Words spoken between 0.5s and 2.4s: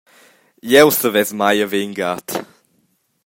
Jeu savess mai haver in gat.